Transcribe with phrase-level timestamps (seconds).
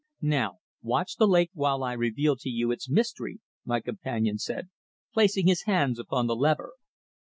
[0.23, 4.69] "Now, watch the lake while I reveal to you its mystery," my companion said,
[5.13, 6.73] placing his hands upon the lever.